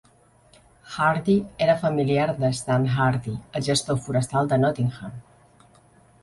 [0.93, 5.21] Hardy era familiar de Stan Hardy, el gestor forestal de Nottingham.